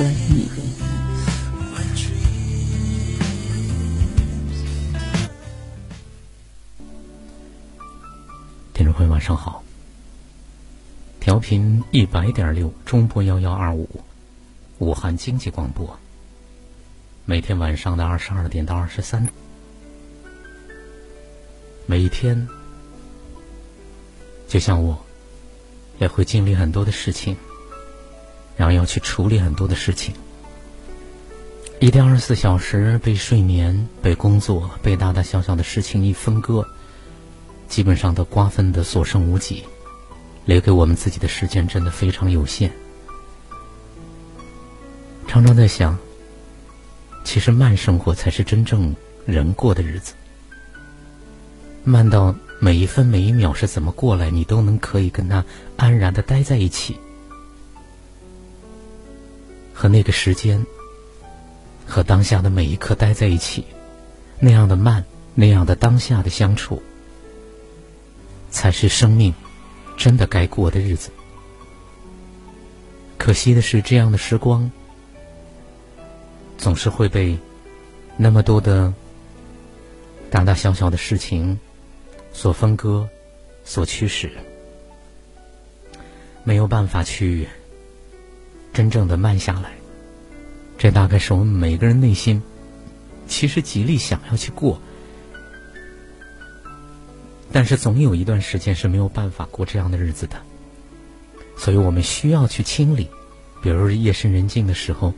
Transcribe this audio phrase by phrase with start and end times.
[0.00, 0.48] 和你。
[8.72, 9.62] 听众朋友，晚上好。
[11.20, 13.86] 调频一百点六，中波幺幺二五，
[14.78, 15.98] 武汉经济广播。
[17.26, 19.28] 每天晚上的二十二点到二十三，
[21.84, 22.48] 每一天，
[24.48, 24.98] 就像我，
[25.98, 27.36] 也会经历很多的事情，
[28.60, 30.12] 然后要去处理很多的事情。
[31.78, 36.62] 一天二十四小时被睡眠、被工作、被大大小小的事情一分割，
[37.70, 39.64] 基本上都瓜分的所剩无几。
[40.44, 42.70] 留给我们自己的时间真的非常有限，
[45.26, 45.96] 常常在想，
[47.24, 48.94] 其实慢生活才是真正
[49.24, 50.12] 人过的日子。
[51.82, 55.42] 慢到每一分每一秒是怎么过来，你都能可以跟他
[55.78, 56.98] 安然的待在一起，
[59.80, 60.66] 和那个时间，
[61.86, 63.64] 和当下的每一刻待在一起，
[64.38, 65.02] 那样的慢，
[65.34, 66.82] 那样的当下的相处，
[68.50, 69.32] 才是生命。
[69.96, 71.10] 真的该过的日子，
[73.16, 74.70] 可惜的是，这样的时光
[76.58, 77.38] 总是会被
[78.18, 78.92] 那么多的
[80.30, 81.58] 大大小小的事情
[82.34, 83.08] 所分割、
[83.64, 84.30] 所驱使，
[86.44, 87.48] 没有办法去
[88.72, 89.72] 真正的慢下来。
[90.78, 92.42] 这大概是我们每个人内心
[93.28, 94.80] 其实极力想要去过。
[97.52, 100.36] 但是总有一段时间是没有办法过这样的日子的，
[101.56, 103.08] 所以我们需要去清理，
[103.60, 105.12] 比如夜深人静的时候，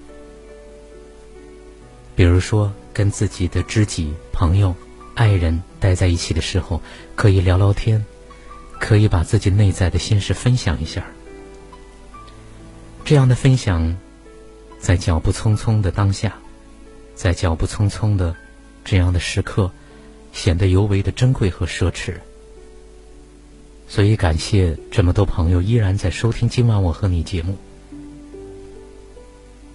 [2.16, 4.74] 比如说跟自己的知己、朋友、
[5.14, 6.80] 爱人待在一起的时候，
[7.14, 8.02] 可以聊聊天，
[8.80, 11.06] 可以把自己内在的心事分享一下。
[13.04, 13.96] 这样的分享，
[14.80, 16.34] 在脚步匆匆的当下，
[17.14, 18.34] 在脚步匆匆的
[18.84, 19.70] 这样的时刻。
[20.32, 22.14] 显得尤为的珍贵和奢侈，
[23.86, 27.54] 所以感谢这么多朋友依然在收听今晚我和你节目。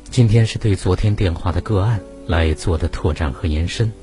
[0.09, 3.93] 今天是对昨天电话的个案来做的拓展和延伸。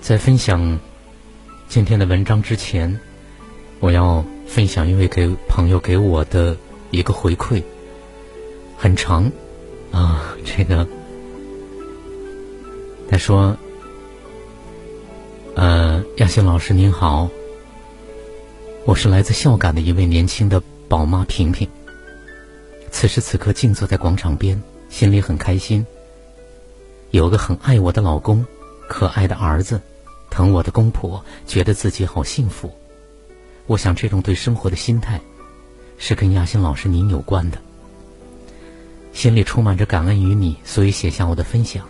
[0.00, 0.78] 在分享
[1.68, 3.00] 今天的文章之前，
[3.80, 6.56] 我要分享一位给朋友给我的
[6.90, 7.62] 一个回馈，
[8.76, 9.30] 很长
[9.90, 10.86] 啊，这个。
[13.10, 13.56] 他说
[15.54, 17.28] ：“呃，亚欣老师您好，
[18.84, 21.68] 我是来自孝感的一位年轻的宝妈萍萍。
[22.90, 25.84] 此时此刻静坐在广场边，心里很开心。
[27.10, 28.44] 有个很爱我的老公，
[28.88, 29.80] 可爱的儿子，
[30.30, 32.72] 疼我的公婆，觉得自己好幸福。
[33.66, 35.18] 我想这种对生活的心态，
[35.96, 37.58] 是跟亚欣老师您有关的。
[39.14, 41.86] 心里充满着感恩于你，所以写下我的分享。”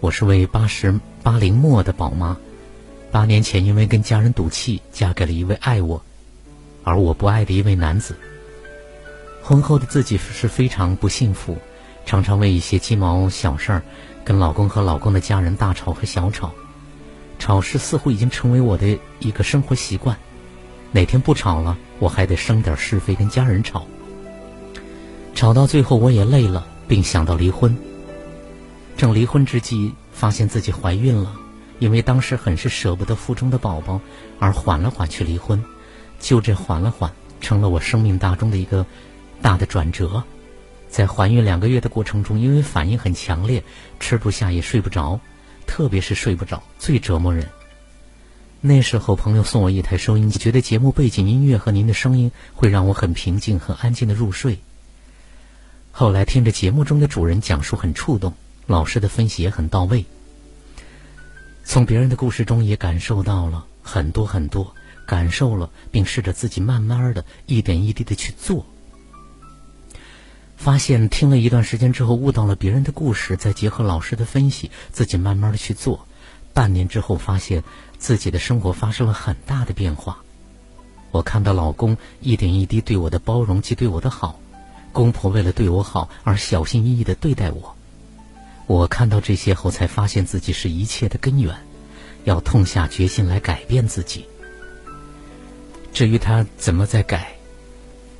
[0.00, 2.36] 我是位八十八零末的宝妈，
[3.12, 6.02] 八年前因为跟家人赌气，嫁给了一位爱我，
[6.82, 8.16] 而我不爱的一位男子。
[9.42, 11.56] 婚后的自己是非常不幸福，
[12.04, 13.82] 常常为一些鸡毛小事儿，
[14.24, 16.52] 跟老公和老公的家人大吵和小吵，
[17.38, 20.18] 吵事似乎已经成为我的一个生活习惯。
[20.96, 23.86] 哪天不吵了，我还得生点是非跟家人吵，
[25.34, 27.76] 吵到最后我也累了，并想到离婚。
[28.96, 31.36] 正离婚之际，发现自己怀孕了，
[31.80, 34.00] 因为当时很是舍不得腹中的宝宝，
[34.38, 35.62] 而缓了缓去离婚。
[36.18, 38.86] 就这缓了缓，成了我生命当中的一个
[39.42, 40.24] 大的转折。
[40.88, 43.62] 在怀孕两个月的过程中，因为反应很强烈，
[44.00, 45.20] 吃不下也睡不着，
[45.66, 47.46] 特别是睡不着最折磨人。
[48.66, 54.58] 那时候朋友送我一台收音机，觉得节目背景音乐和您的声音会让我很平静、很安静的入睡。
[55.92, 58.34] 后来听着节目中的主人讲述，很触动。
[58.66, 60.04] 老师的分析也很到位，
[61.62, 64.74] 从别人的故事中也感受到了很多很多，
[65.06, 68.66] 感受了，并试着自己慢慢的一点一滴的去做。
[70.56, 76.05] 发现听了一段时间之后，悟到了别人的故事，再结合老师的分析，自己慢慢的去做。
[76.56, 77.62] 半年之后，发现
[77.98, 80.16] 自己的生活发生了很大的变化。
[81.10, 84.40] 我看到老公一点一滴对我的包容及对我的好，
[84.90, 87.76] 公婆为了对我好而小心翼翼的对待我。
[88.66, 91.54] 我看到这些后，才发现自己是一切的根源，
[92.24, 94.24] 要痛下决心来改变自己。
[95.92, 97.36] 至于他怎么在改？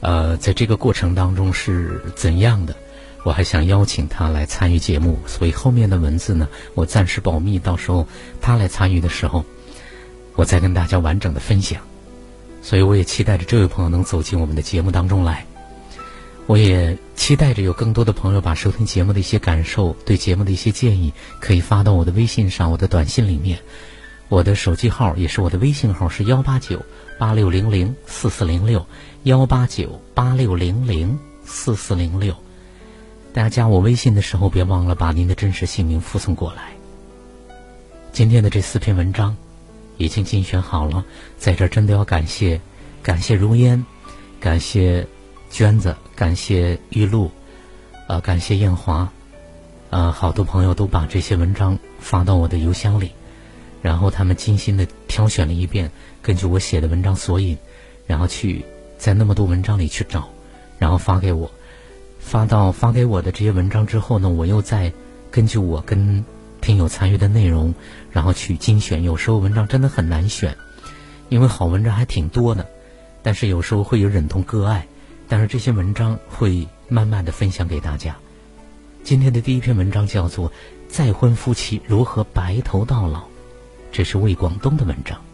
[0.01, 2.77] 呃，在这个过程当中是怎样的？
[3.27, 8.07] 我还想邀请他来参与节目，所以后面的文字呢，我暂时保密，到时候
[8.41, 9.45] 他来参与的时候，
[10.37, 11.83] 我再跟大家完整的分享。
[12.63, 15.45] 所以我也期待着这位朋友能走进我们的节目当中来。
[16.47, 23.59] 我也期待着有更多的朋友把收听节目的一些感受、对节目的一些建议，可以发到我的微信上、我的短信里面。
[24.29, 26.81] 我的手机号也是我的微信号，是幺八九
[27.19, 28.87] 八六零零四四零六。
[29.25, 32.33] 幺八九八六零零四四零六，
[33.37, 36.73] 大家加我微信的时候，别忘了把您的真实姓名附送过来。
[38.11, 39.37] 今天的这四篇文章
[39.99, 41.05] 已经精选好了，
[41.37, 42.59] 在这真的要感谢，
[43.03, 43.85] 感谢如烟，
[44.41, 45.07] 感谢
[45.51, 47.31] 娟子，感谢玉露，
[48.09, 49.13] 呃，感谢艳华，
[49.91, 53.11] 呃，好多朋友都把这些文章发到我的邮箱里，
[53.83, 55.91] 然后他们精心的挑选了一遍，
[56.23, 57.59] 根据我写的文章索引，
[58.07, 58.65] 然后去。
[58.97, 60.27] 在那么多文章里去找，
[60.79, 61.51] 然后发给我，
[62.27, 64.93] 发到发给我的这些文章之后呢，我又再
[65.31, 66.25] 根据我跟
[66.61, 67.73] 听友参与的内容，
[68.11, 69.05] 然后去精选。
[69.05, 70.57] 有时候文章真的很难选，
[71.29, 72.67] 因为好文章还挺多的，
[73.23, 74.89] 但是有时候会有忍痛割爱。
[75.29, 78.17] 但是这些文章会慢慢的分享给大家。
[79.05, 80.51] 今天的第一篇文章叫做
[80.89, 83.21] 《再婚夫妻如何白头到老》，
[83.93, 85.26] 这是魏广东的文章。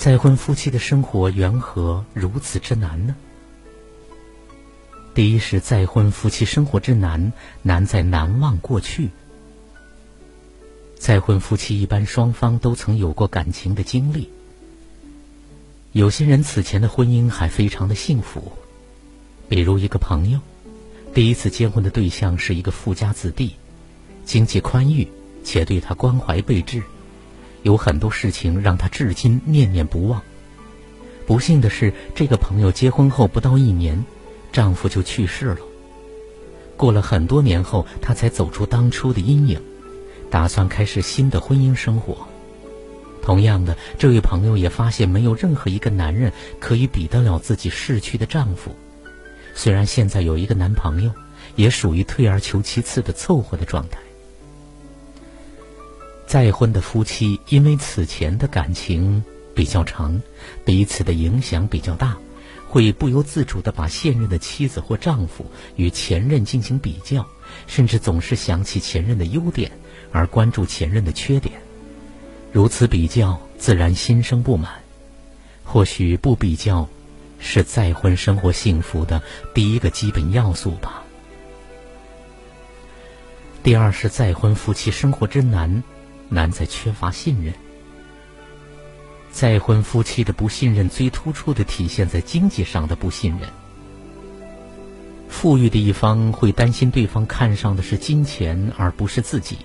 [0.00, 3.14] 再婚夫妻的生活缘何如此之难呢？
[5.12, 9.10] 第一是再婚夫妻生活之难，难在难忘过去。
[10.96, 14.30] 再婚夫妻一般双方都曾有过感情的经历，
[15.92, 18.52] 有些人此前的婚姻还非常的幸福，
[19.50, 20.40] 比如一个朋友，
[21.12, 23.54] 第一次结婚的对象是一个富家子弟，
[24.24, 25.06] 经济宽裕
[25.44, 26.82] 且对他关怀备至。
[27.62, 30.22] 有很多事情让她至今念念不忘。
[31.26, 34.04] 不幸的是，这个朋友结婚后不到一年，
[34.52, 35.58] 丈夫就去世了。
[36.76, 39.60] 过了很多年后，她才走出当初的阴影，
[40.30, 42.26] 打算开始新的婚姻生活。
[43.22, 48.74] 同样的，这位朋友也发现没有任何一个男人可以比得了自己逝去的丈夫。
[49.54, 51.12] 虽然现在有一个男朋友，
[51.54, 53.98] 也属于退而求其次的凑合的状态。
[56.30, 60.22] 再婚的夫妻，因为此前的感情比较长，
[60.64, 62.16] 彼此的影响比较大，
[62.68, 65.44] 会不由自主的把现任的妻子或丈夫
[65.74, 67.26] 与前任进行比较，
[67.66, 69.72] 甚至总是想起前任的优点，
[70.12, 71.60] 而关注前任的缺点。
[72.52, 74.70] 如此比较，自然心生不满。
[75.64, 76.88] 或许不比较，
[77.40, 79.20] 是再婚生活幸福的
[79.52, 81.02] 第一个基本要素吧。
[83.64, 85.82] 第二是再婚夫妻生活之难。
[86.30, 87.52] 难在缺乏信任。
[89.30, 93.48] 再婚夫妻的不信任，最突出的体现在经济上的不信任。
[95.28, 99.58] 富裕的一方会担心对方看上的是金钱，而不是自己，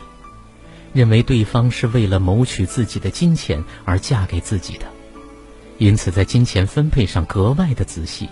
[0.94, 4.86] 认为对方是为了谋取自己的金钱而嫁给自己的，
[5.80, 8.30] 因此在金钱分配上格外的仔细，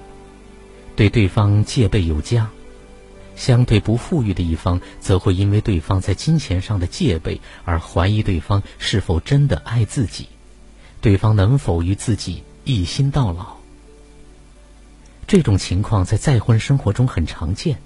[0.95, 2.47] 对对方戒备有加。
[3.35, 10.27] 相对不富裕的一方，则会因为对方在金钱上的戒备而怀疑对方是否真的爱自己，
[11.01, 13.57] 对方能否与自己一心到老。
[15.25, 17.79] 这种情况在再婚生活中很常见，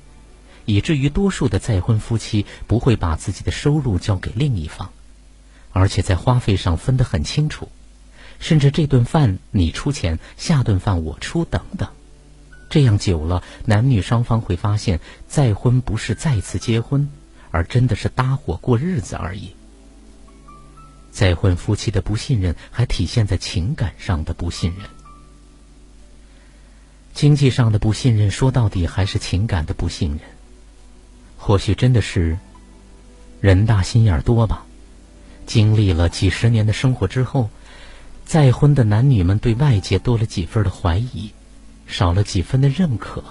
[0.66, 4.92] 以至于多数的再婚夫妻不会把自己的收入交给另一方，
[5.72, 7.70] 而且在花费上分得很清楚，
[8.40, 11.90] 甚至这顿饭你出钱，下顿饭我出等等。
[12.70, 17.10] 这样久了，男女双方会发现，再婚不是再次结婚，
[17.52, 19.56] 而真的是搭伙过日子而已。
[21.12, 24.90] 再婚夫妻的不信任，还体现在情感上的不信任。
[27.14, 30.20] 经济上的不信任，说到底还是情感的不信任。
[31.38, 32.38] 或许真的是
[33.42, 34.66] 人大心眼多吧。
[35.46, 37.50] 经历了几十年的生活之后，
[38.26, 41.32] 再婚的男女们对外界多了几分的怀疑。
[41.88, 43.24] 少了几分的认可，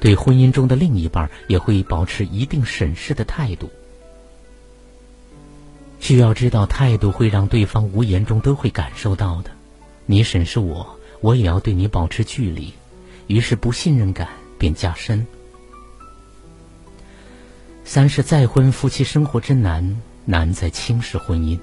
[0.00, 3.70] 对婚姻中的另一半也会保持一定审视的态度。
[6.00, 9.50] 需要知道，态度会让对方无言中都会感受到的。
[10.06, 12.72] 你审视我，我也要对你保持距离，
[13.28, 14.28] 于是不信任感
[14.58, 15.24] 便加深。
[17.84, 21.56] 三是再婚夫妻生活之难，难在轻视婚姻。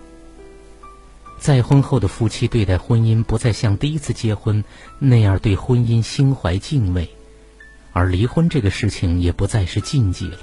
[1.40, 4.64] 再婚后的夫妻对待婚姻不再像第一次结婚
[5.00, 7.10] 那样对婚姻心怀敬畏，
[7.94, 10.38] 而离婚这个事情也不再是禁忌了。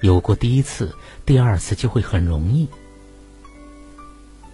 [0.00, 0.94] 有过第一次，
[1.26, 2.66] 第二次就会很容易。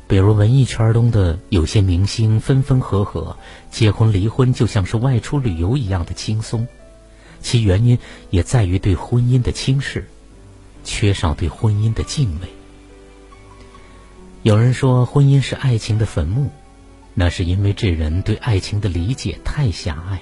[0.09, 3.37] 比如文艺圈中的有些明星分分合合，
[3.71, 6.67] 结婚离婚就像是外出旅游一样的轻松，
[7.41, 7.97] 其原因
[8.31, 10.09] 也在于对婚姻的轻视，
[10.83, 12.49] 缺少对婚姻的敬畏。
[14.43, 16.49] 有人说婚姻是爱情的坟墓，
[17.13, 20.21] 那是因为这人对爱情的理解太狭隘。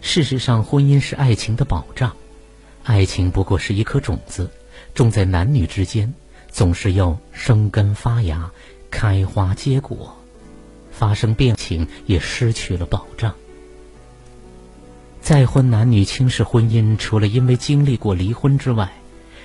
[0.00, 2.12] 事实上，婚姻是爱情的保障，
[2.82, 4.50] 爱情不过是一颗种子，
[4.92, 6.12] 种在男女之间，
[6.50, 8.50] 总是要生根发芽。
[8.90, 10.14] 开花结果，
[10.90, 13.34] 发生变情也失去了保障。
[15.22, 18.92] 再婚男女轻视婚姻，除了因为经历过离婚之外，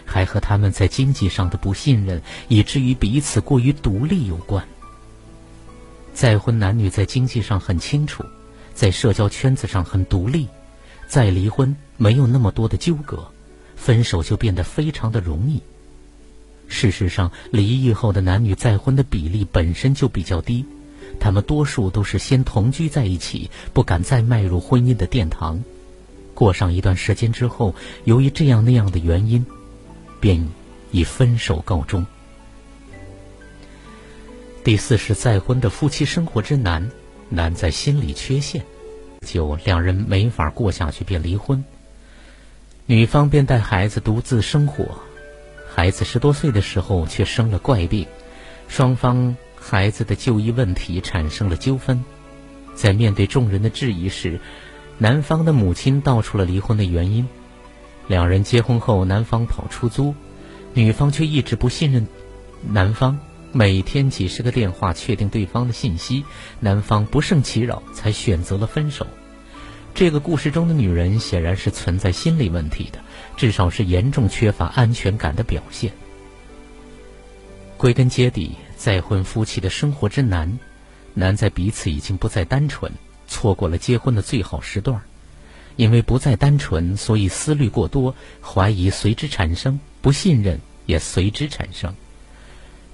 [0.08, 4.66] 还和他们在经济上的不信任，以至于彼此过于独立有关。
[6.14, 8.24] 再婚男女在经济上很清楚，
[8.74, 10.48] 在社交圈子上很独立，
[11.08, 13.28] 再离婚没有那么多的纠葛，
[13.76, 15.62] 分手就变得非常的容易。
[16.70, 20.66] 事实上，离异后的男女再婚的比例本身就比较低，
[21.20, 25.64] 他们多数都是先同居在一起，不敢再迈入婚姻的殿堂。
[26.34, 27.74] 过上一段时间之后，
[28.04, 29.46] 由于这样那样的原因，
[30.20, 30.48] 便
[30.92, 32.06] 以分手告终。
[34.64, 36.92] 第四是再婚的夫妻生活之难，
[37.30, 38.64] 难在心理缺陷，
[39.22, 41.64] 就两人没法过下去便离婚，
[42.86, 45.00] 女方便带孩子独自生活。
[45.74, 48.08] 孩子十多岁的时候却生了怪病，
[48.68, 52.04] 双方孩子的就医问题产生了纠纷。
[52.76, 54.40] 在面对众人的质疑时，
[54.98, 57.28] 男方的母亲道出了离婚的原因。
[58.08, 60.16] 两人结婚后，男方跑出租，
[60.74, 62.08] 女方却一直不信任
[62.68, 63.20] 男方，
[63.52, 66.24] 每天几十个电话确定对方的信息，
[66.60, 69.06] 男方不胜其扰，才选择了分手。
[69.94, 73.00] 这个故事中的女人显然是存在心理问题的。
[73.36, 75.92] 至少是严重缺乏安全感的表现。
[77.78, 80.58] 归根结底，再婚夫妻的生活之难，
[81.14, 82.92] 难在彼此已经不再单纯，
[83.28, 85.00] 错过了结婚的最好时段。
[85.78, 91.96] 因为不再单纯，所以思虑过多，怀疑随之产生，不信任也随之产生。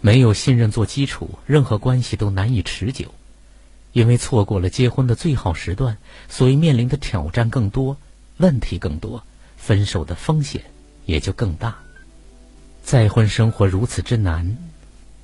[0.02, 3.08] 没有信任做基础，任何关系都难以持久。
[3.94, 5.98] 因为错过了结婚的最好时段，
[6.28, 7.96] 所以面临的挑战更多，
[8.38, 9.24] 问题更多。
[9.56, 10.62] 分手的风险
[11.06, 11.78] 也就更大。
[12.84, 14.58] 再婚生活如此之难，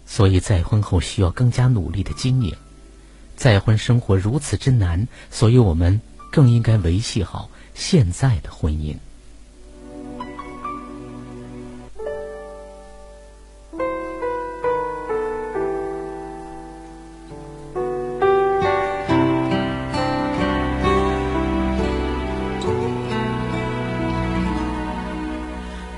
[0.05, 2.55] 所以再婚后需要更加努力的经营。
[3.35, 5.99] 再婚生活如此之难，所以我们
[6.31, 8.95] 更应该维系好现在的婚姻。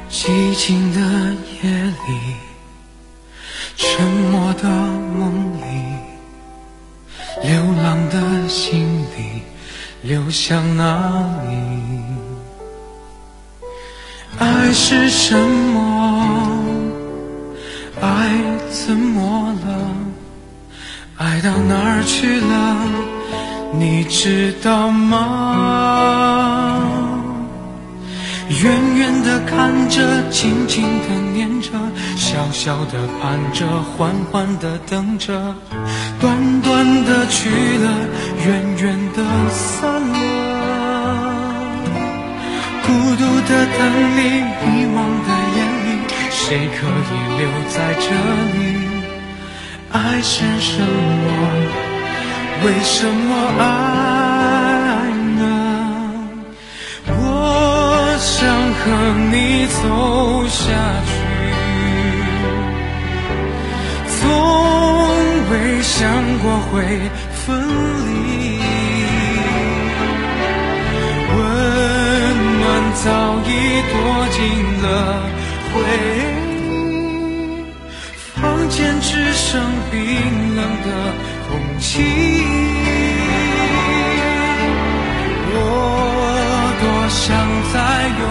[0.09, 0.99] 寂静的
[1.63, 2.35] 夜里，
[3.75, 5.95] 沉默的梦里，
[7.41, 9.41] 流浪的心里，
[10.03, 10.83] 流向哪
[11.47, 11.57] 里？
[14.39, 16.57] 爱是什么？
[18.01, 18.31] 爱
[18.71, 19.95] 怎么了？
[21.17, 22.77] 爱到哪儿去了？
[23.73, 26.79] 你知道吗？
[28.49, 31.69] 远远的看着，静静的念着，
[32.17, 33.65] 小小的盼着，
[33.95, 35.55] 缓缓的等着，
[36.19, 36.60] 短
[37.31, 37.85] 去了，
[38.45, 38.47] 远
[38.77, 38.83] 远
[39.15, 39.17] 的
[39.49, 40.13] 散了。
[42.85, 43.79] 孤独的等
[44.15, 44.19] 你，
[44.61, 45.89] 迷茫的眼里，
[46.29, 46.39] 谁
[46.77, 46.77] 可
[47.09, 48.05] 以留在这
[48.57, 48.59] 里？
[49.91, 50.85] 爱是什么？
[52.63, 53.63] 为什么爱
[55.39, 55.41] 呢？
[57.07, 57.11] 我
[58.19, 58.39] 想？
[58.83, 58.87] 和
[59.31, 59.33] 你
[59.67, 59.83] 走
[60.47, 60.59] 下
[61.05, 61.11] 去，
[64.07, 64.19] 从
[65.51, 65.99] 未想
[66.39, 66.71] 过会
[67.33, 67.43] 分
[68.07, 68.09] 离。
[71.33, 71.37] 温
[72.59, 73.03] 暖早
[73.45, 73.49] 已
[73.91, 73.93] 躲
[74.31, 74.39] 进
[74.81, 74.85] 了
[75.73, 75.75] 回
[76.69, 76.69] 忆，
[78.33, 78.39] 房
[78.69, 79.49] 间只剩
[79.91, 79.99] 冰
[80.55, 80.87] 冷的
[81.49, 81.89] 空气。
[85.53, 85.55] 我
[86.81, 87.19] 多想
[87.73, 87.75] 再
[88.21, 88.23] 拥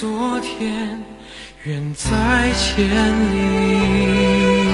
[0.00, 0.98] 昨天，
[1.64, 2.88] 远在千
[3.30, 4.71] 里。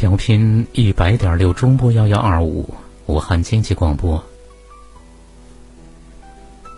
[0.00, 2.72] 调频一百点六中波幺幺二五，
[3.04, 4.24] 武汉经济广播。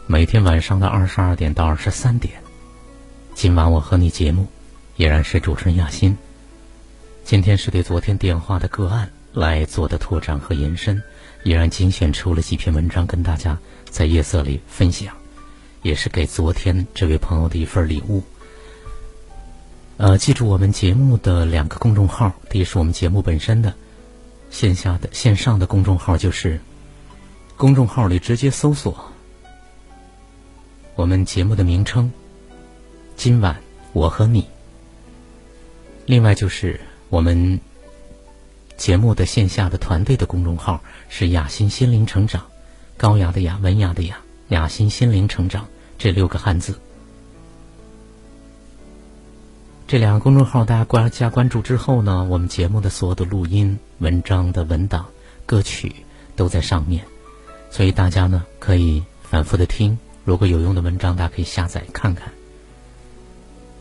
[0.09, 2.35] 每天晚上的二十二点到二十三点，
[3.33, 4.45] 今晚我和你节目
[4.97, 6.19] 依然是主持人亚欣。
[7.23, 11.01] 今天是对昨天电话的个案来做的拓展和延伸，
[11.45, 13.57] 依然精选出了几篇文章跟大家
[13.89, 15.15] 在夜色里分享，
[15.83, 18.21] 也是给昨天这位朋友的一份礼物。
[20.03, 23.73] 呃，记住我们节目的两个公众号，第一是我们节目本身的
[24.51, 26.59] 线下的线上的公众号，就是
[27.57, 29.13] 公众号里直接搜索
[30.97, 32.13] 我们节目的名称
[33.15, 33.57] “今晚
[33.93, 34.45] 我和你”。
[36.05, 37.61] 另外就是我们
[38.77, 42.45] 节目的线下的团队的公众号是“雅欣心灵成长”，
[42.99, 46.77] 高雅的雅，文雅的雅，雅欣心灵成长这六个汉字。
[49.93, 55.05] 这两个公众号大家关加关注之后呢，我们节目的所有的录音、文章的文档、
[55.45, 55.95] 歌曲
[56.35, 57.05] 都在上面，
[57.71, 59.99] 所以大家呢可以反复的听。
[60.25, 62.33] 如果有用的文章，大家可以下载看看。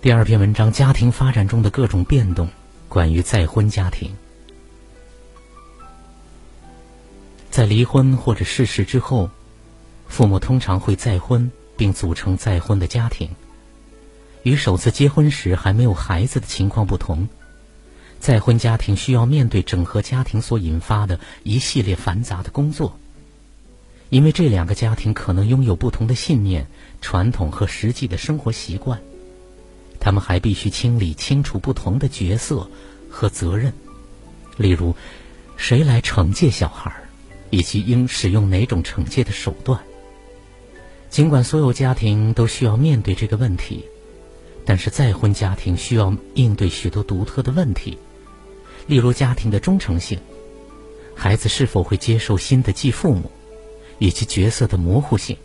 [0.02, 2.50] 第二篇文章：家庭发展中的各种变动，
[2.90, 4.14] 关于再婚家庭。
[7.50, 9.30] 在离婚或者逝世之后，
[10.10, 13.30] 父母通常会再婚，并组成再婚的家庭。
[14.44, 17.28] 与首次结婚时还没有孩子的情况不同，
[18.20, 22.98] 再婚家庭需要面对整合家庭所引发的一系列繁杂的工作，
[24.10, 26.68] 因为这两个家庭可能拥有不同的信念、
[27.02, 29.00] 传统和实际的生活习惯，
[30.00, 32.68] 他们还必须清理清楚不同的角色
[33.10, 33.72] 和责任，
[34.58, 34.96] 例如，
[35.56, 36.92] 谁来惩戒小孩，
[37.52, 39.80] 以及应使用哪种惩戒的手段。
[41.12, 43.86] 尽管所有家庭都需要面对这个问题。
[44.66, 47.98] 但是再婚家庭需要应对许多独特的问题，
[48.88, 50.20] 例如家庭的忠诚性，
[51.16, 53.32] 孩子是否会接受新的继父母，
[54.00, 55.36] 以及角色的模糊性，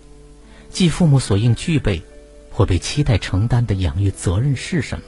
[0.70, 2.02] 继父母所应具备
[2.50, 5.04] 或被期待承担的养育责任是什么？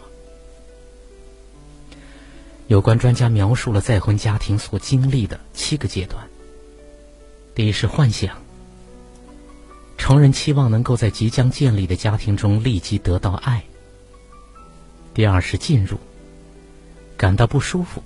[2.67, 6.27] 有关专家描述了再婚家庭所经历的七个阶段。
[7.55, 8.37] 第一是幻想，
[9.97, 13.65] 成人期望能够在即将建立的家庭中立即得到爱。
[15.15, 15.99] 第二是进入，
[17.17, 18.03] 感到不舒服，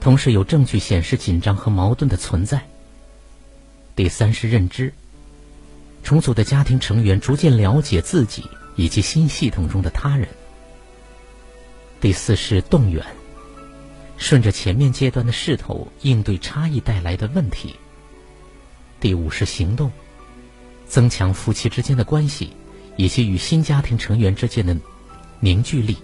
[0.00, 2.66] 同时有证据显示紧张和矛盾的存在。
[3.94, 4.92] 第三是认知，
[6.02, 10.28] 重组的家庭成员逐渐了解自己以及新系统中的他人。
[12.00, 13.04] 第四是动员，
[14.16, 17.74] 顺着前面阶段的势头应对差异带来的问题。
[19.00, 19.90] 第五是行动，
[20.86, 22.52] 增强夫妻之间的关系
[22.96, 24.76] 以及与新家庭成员之间的
[25.40, 25.96] 凝聚力。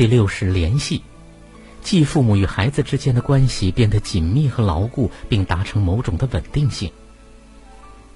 [0.00, 1.02] 第六是联系，
[1.82, 6.90] 继父母与孩子之间的关系变得紧密和牢固，并达成某种的稳定性。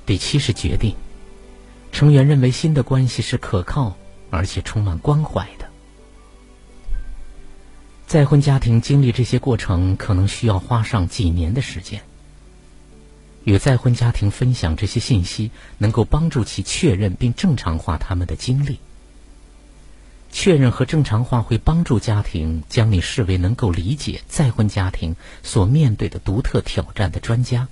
[0.07, 0.94] 第七是决定，
[1.92, 3.94] 成员认为新的关系是可靠
[4.31, 5.68] 而且充满关怀的。
[8.07, 12.01] 再婚家庭经历这些过程，可能需要花上几年的时间。
[13.42, 18.79] 与再婚家庭分享这些信息，能够帮助其确认并正常化他们的经历。
[20.35, 27.68] 确认和正常化会帮助家庭将你视为能够理解再婚家庭所面对的独特挑战的专家，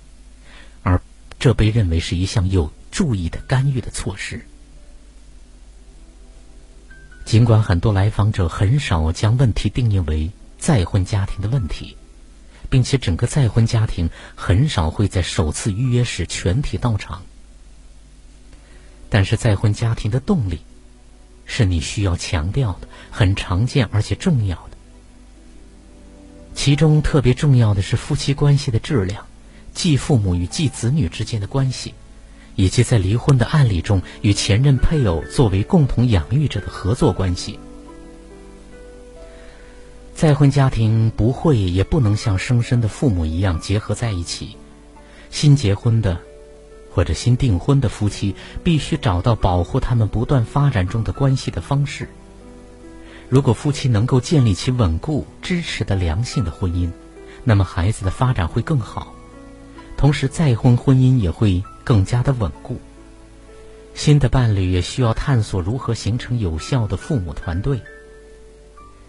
[0.85, 1.03] 而
[1.41, 4.47] 这被认为是一项有注意的干预的措施。
[7.25, 11.97] 尽管很多来访者很少将问题定义为再婚家庭的问题。
[12.71, 17.21] 并且整个再婚家庭很少会在首次预约时全体到场，
[19.11, 20.61] 但是再婚家庭的动力
[21.55, 24.71] 是你需要强调的、很常见而且重要的。
[26.55, 29.27] 其中特别重要的是夫妻关系的质量、
[29.75, 31.93] 继父母与继子女之间的关系，
[32.57, 37.59] 以及在离婚的案例中与前任配偶作为共同养育者的合作关系。
[40.15, 44.57] 再婚家庭不会也不能像生身的父母一样结合在一起。
[45.31, 46.19] 新结婚的
[46.95, 52.09] 或者新订婚的夫妻必须找到保护他们不断发展中的关系的方式。
[53.29, 56.91] 如果夫妻能够建立起稳固、支持的良性的婚姻，
[57.45, 59.15] 那么孩子的发展会更好，
[59.97, 62.79] 同时再婚婚姻也会更加的稳固。
[63.95, 67.81] 新的伴侣也需要探索如何形成有效的父母团队。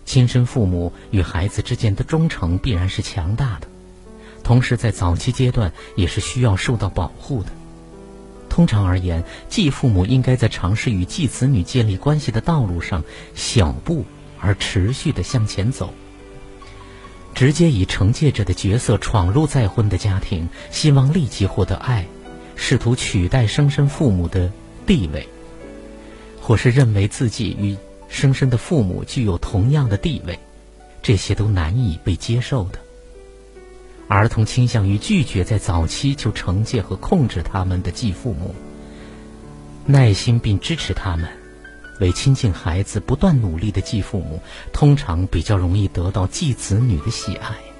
[0.05, 3.67] 亲生父母与孩子之间的忠诚必然是强大的，
[4.43, 7.49] 同时在早期阶段也是需要受到保护的。
[8.53, 14.05] 通常而言，继父母应该在尝试与继子女建立关系的道路上小步
[14.39, 15.91] 而持续的向前走。
[17.33, 22.05] 直接以惩戒者的角色闯入再婚的家庭，希望立即获得爱，
[22.55, 24.51] 试图取代生身父母的
[24.85, 25.27] 地位，
[26.39, 27.75] 或是认为自己与。
[28.07, 30.37] 生身的父母具有同样的地位，
[31.01, 32.77] 这些都难以被接受的。
[34.13, 38.53] 儿童倾向于拒绝在早期就惩戒和控制他们的继父母，
[39.87, 41.27] 耐心并支持他们，
[41.99, 44.39] 为亲近孩子不断努力的继父母，
[44.71, 47.72] 通常比较容易得到继子女的喜爱。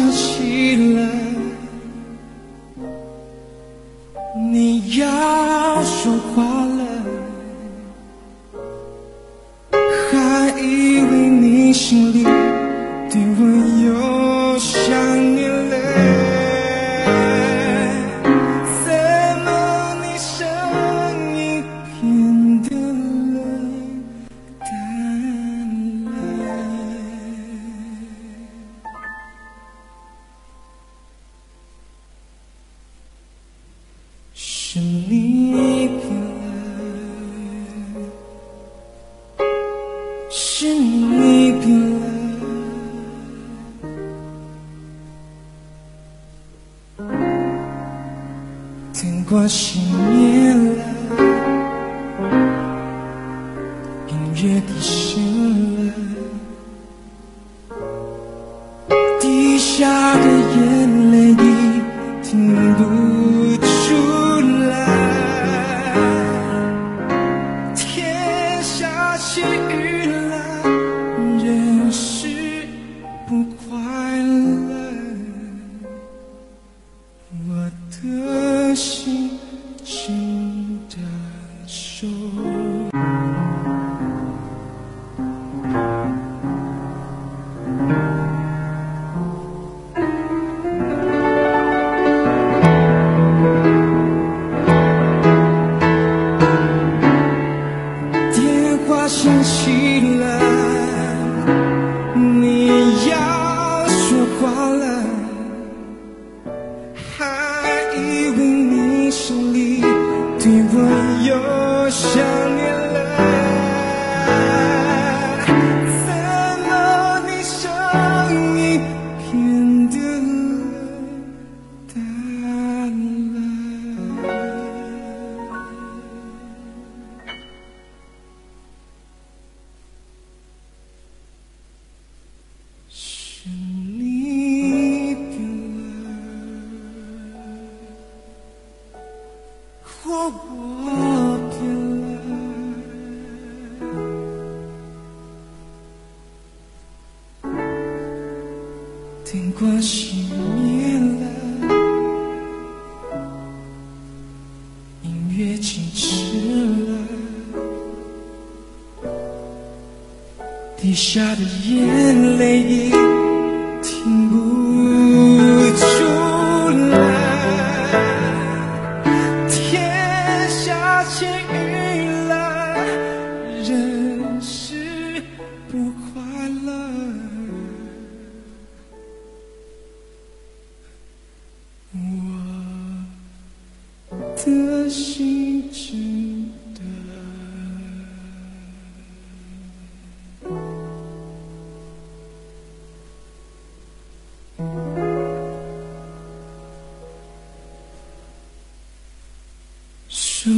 [0.00, 0.69] 想起。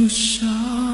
[0.03, 0.92] 受伤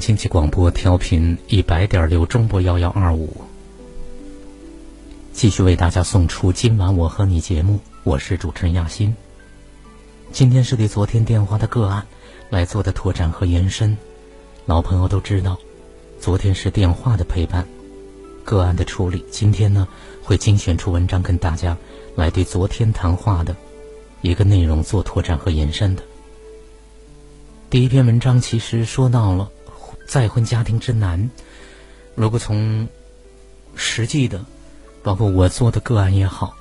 [0.00, 3.36] 经济广播调频一百点六中波幺幺二五，
[5.32, 9.14] 继续为大家送出今晚我和你节目，我是主持人亚欣。
[10.30, 12.06] 今天是对昨天电话的个案
[12.50, 13.96] 来做的拓展和延伸。
[14.66, 15.58] 老朋友都知道，
[16.20, 17.66] 昨天是电话的陪伴，
[18.44, 19.24] 个案的处理。
[19.30, 19.88] 今天呢，
[20.22, 21.76] 会精选出文章跟大家
[22.14, 23.56] 来对昨天谈话的
[24.20, 26.02] 一个内容做拓展和延伸的。
[27.70, 29.50] 第一篇文章其实说到了
[30.08, 31.30] 再婚家庭之难。
[32.16, 32.88] 如果从
[33.76, 34.44] 实际的，
[35.04, 36.56] 包括我做的个案也好，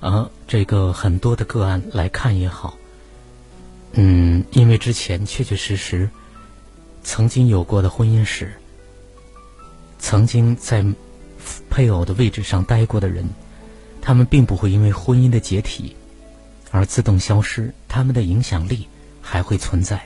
[0.00, 2.76] 啊，这个很多的个案来看也好，
[3.92, 6.10] 嗯，因为之前确确实实
[7.02, 8.52] 曾经有过的婚姻史，
[9.98, 10.84] 曾经在
[11.70, 13.26] 配偶的位置上待过的人，
[14.02, 15.96] 他们并不会因为婚姻的解体
[16.70, 18.86] 而自动消失，他们的影响力
[19.22, 20.04] 还会存在。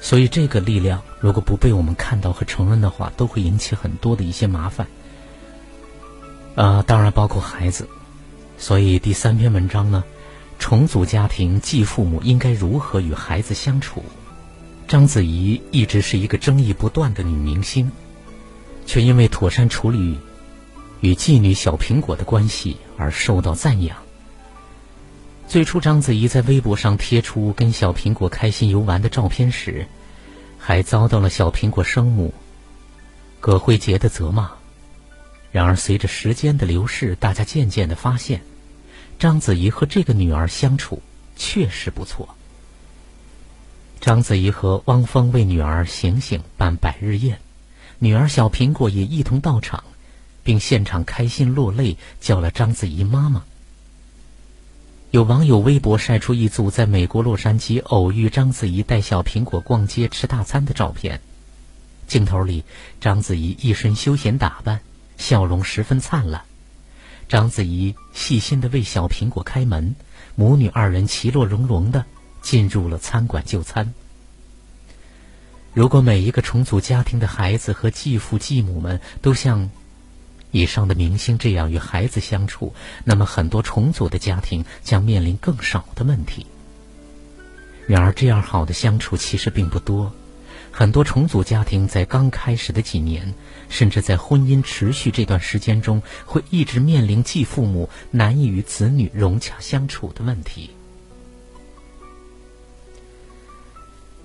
[0.00, 4.86] 所以，这个力量如果不被我们看到和承认的话，都会引起很多的一些麻烦。
[6.54, 7.88] 呃，当然包括孩子。
[8.56, 10.02] 所以第三篇文章呢，
[10.58, 14.02] 重组家庭继父母应该如何与孩子相处？
[14.86, 17.92] 章子怡一直是一个争议不断的女明星，
[18.86, 20.18] 却因为妥善处理
[21.00, 23.96] 与妓女小苹果的关系而受到赞扬。
[25.48, 29.86] 最初，章子怡在微博上贴出跟小苹果开心游玩的照片时，
[30.58, 32.34] 还遭到了小苹果生母
[33.40, 34.50] 葛慧杰的责骂。
[35.50, 38.42] 然而，随着时间的流逝，大家渐渐的发现，
[39.18, 41.00] 章子怡和这个女儿相处
[41.34, 42.28] 确实不错。
[44.02, 47.40] 章子怡和汪峰为女儿醒醒办百日宴，
[48.00, 49.82] 女儿小苹果也一同到场，
[50.42, 53.44] 并现场开心落泪，叫了章子怡妈妈。
[55.10, 61.22] 有网友微博晒出一组在美国洛杉矶偶遇章子怡带小苹果逛街吃大餐的照片。
[62.06, 62.62] 镜头里，
[63.00, 64.80] 章子怡一身休闲打扮，
[65.16, 66.42] 笑容十分灿烂。
[67.26, 69.96] 章子怡细心的为小苹果开门，
[70.34, 72.04] 母女二人其乐融融的
[72.42, 73.94] 进入了餐馆就餐。
[75.72, 79.70] 如果每一个重组家庭的孩子和继父继母们都像
[80.50, 82.72] 以上的明星这样与孩子相处，
[83.04, 86.46] 那么很多重组的家庭将面临更少的问题。
[87.86, 90.12] 然而，这样好的相处其实并不多。
[90.70, 93.34] 很多重组家庭在刚开始的几年，
[93.68, 100.70] 甚至在婚姻持续这段时间中，会一直面临继父母难以与子女融洽相处的问题。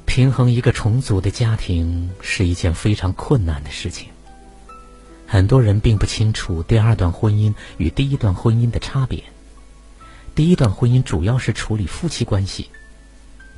[0.06, 4.13] 平衡一个重组的家庭是一件非常困难的事情。
[5.34, 9.24] 很多人并不清楚第二段婚姻与第一段婚姻的差别。
[10.36, 12.70] 第一段婚姻主要是处理夫妻关系，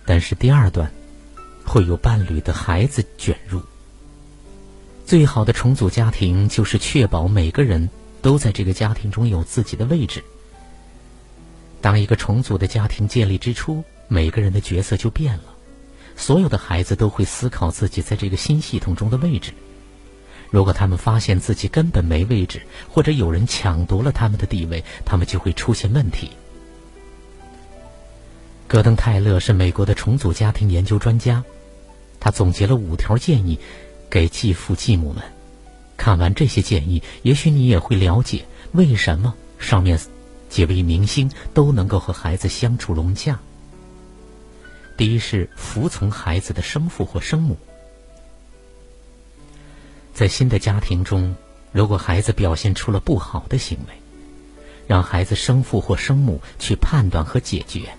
[0.06, 0.90] 但是第二段
[1.66, 3.62] 会有伴侣的孩子卷入。
[5.06, 7.90] 最好的重组家庭就是确保每个人
[8.22, 10.24] 都在这个家庭中有自己的位置。
[11.82, 15.44] 当一个重组的家庭建立之初，每个人的角色就变了。
[16.16, 19.52] 所有的孩子都会思考自己在这个新系统中的位置。
[20.56, 26.30] 如果他们发现自己根本没位置，或者有人抢夺了他们的地位，他们就会出现问题。
[28.66, 31.44] 戈登·泰勒是美国的重组家庭研究专家，
[32.22, 33.60] 他总结了五条建议
[34.10, 35.22] 给继父继母们。
[35.98, 40.00] 看完这些建议，也许你也会了解为什么上面
[40.48, 43.38] 几位明星都能够和孩子相处融洽。
[44.96, 47.58] 第一是服从孩子的生父或生母。
[50.16, 51.36] 在新的家庭中，
[51.74, 53.94] 如果孩子表现出了不好的行为，
[54.88, 57.90] 让孩子生父或生母去判断和解决。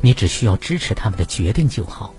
[0.00, 2.12] 你只需要支持他们的决定就好。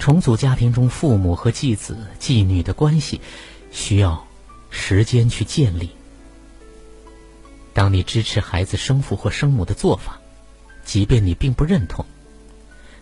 [0.00, 3.20] 重组家庭中，父母和继子、继女的关系
[3.70, 4.26] 需要
[4.68, 5.90] 时间去建立。
[7.72, 10.20] 当你支持孩子生父或生母的做法，
[10.84, 12.04] 即便你并不认同，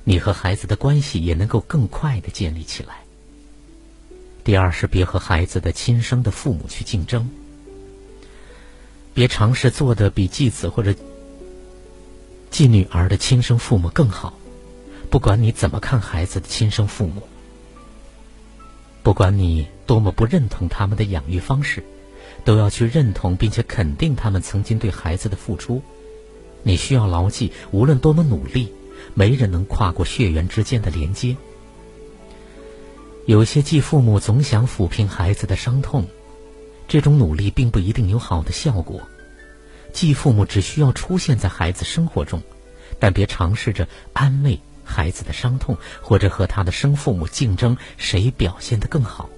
[0.04, 2.96] 你和孩子的关系也能够更快的建立起来。
[4.44, 7.29] 第二是别和孩子的亲生的父母去竞争，
[9.14, 10.94] 别尝试做的比继子或者。
[12.50, 14.37] 继女儿的亲生父母更好，
[15.09, 17.22] 不管你怎么看孩子的亲生父母，
[19.05, 21.85] 不管你多么不认同他们的养育方式，
[22.44, 25.81] 都要去认同并且肯定他们曾经对孩子的付出。
[26.64, 28.72] 你需要牢记，无论多么努力，
[29.14, 31.37] 没人能跨过血缘之间的连接。
[33.30, 36.04] 有些继父母总想抚平孩子的伤痛，
[36.88, 39.00] 这种努力并不一定有好的效果。
[39.92, 42.42] 继父母只需要出现在孩子生活中，
[42.98, 49.30] 但别尝试着安慰孩子的伤痛，或者和他的生父母竞争谁表现得更好。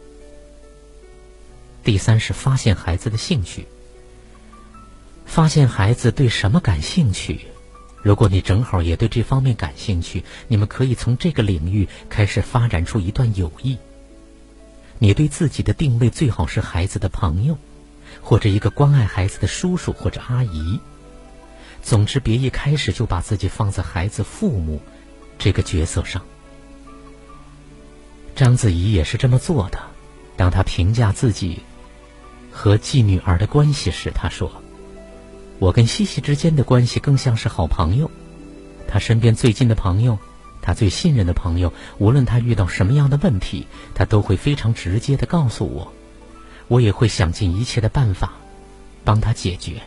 [1.84, 3.68] 第三是发现孩子的兴趣，
[5.26, 7.42] 发现孩子对什么感兴趣。
[8.02, 13.78] 如果你正好也对这方面感兴趣，你们可以从这个领域开始发展出一段友谊。
[14.98, 17.56] 你对自己的定位最好是孩子的朋友。
[18.20, 20.78] 或者一个关爱孩子的叔叔或者阿姨，
[21.82, 24.82] 总之别一开始就把自己放在孩子父母
[25.38, 26.22] 这个角色上。
[28.36, 29.80] 章子怡也是这么做的。
[30.36, 31.60] 当她评价自己
[32.50, 34.61] 和继女儿的关系时，她说
[35.62, 38.10] ：“我跟西西之间的关系更像是好朋友。
[38.88, 40.18] 他身边最近的朋友，
[40.60, 45.92] 他最信任的朋友，无论他遇到什么样的问题，他都会非常直接的告诉我。”
[46.66, 48.32] 我也会想尽一切的办法，
[49.04, 49.80] 帮他解决。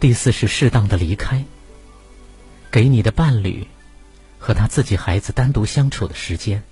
[0.00, 1.44] 第四是适当的离开，
[2.72, 3.64] 给你的伴侣
[4.40, 6.64] 和他自己孩子单独相处的时间，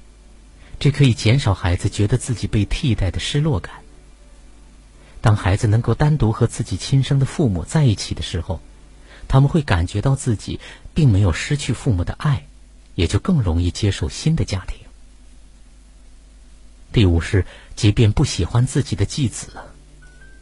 [0.80, 3.83] 这可以减少孩子觉得自己被替代的失落感。
[5.24, 8.60] 当孩子能够单独和自己亲生的父母在一起的时候，
[9.26, 10.60] 他们会感觉到自己
[10.92, 12.44] 并没有失去父母的爱，
[12.94, 14.76] 也就更容易接受新的家庭。
[16.92, 19.48] 第五是，即便不喜欢自己的继子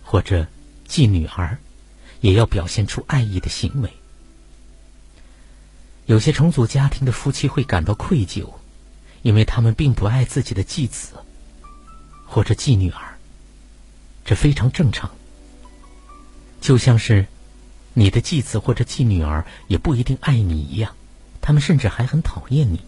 [0.02, 0.48] 或者
[0.88, 1.58] 继女儿，
[2.20, 3.92] 也要表现出爱意的行为。
[6.06, 8.52] 有些重组家庭的夫妻会感到愧疚，
[9.22, 11.12] 因为他们并不爱自己的继子
[12.26, 13.11] 或者继女儿，
[14.24, 15.10] 这非常正常。
[16.60, 17.26] 就像是
[17.94, 20.94] 你的继子或者继女儿也不一定爱你一样，
[21.40, 22.80] 他们甚至还很讨厌你。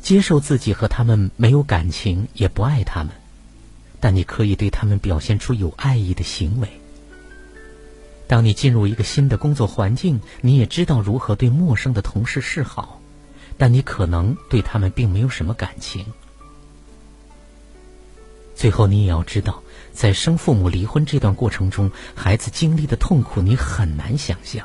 [0.00, 3.12] 接受自己和他们没有感情，也不爱他们，
[4.00, 6.68] 但你可以对他们表现出有爱意的行为。
[8.28, 13.00] 当你进入一个新的工作环境，你也知道如何对陌生的同事示好，
[13.56, 16.04] 但你可能对他们并没有什么感情。
[18.54, 19.62] 最后，你也要知道，
[19.98, 24.64] 在生父母离婚这段过程中，孩子经历的痛苦你很难想象，